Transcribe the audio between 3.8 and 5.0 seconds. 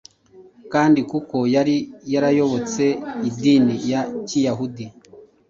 ya Kiyahudi,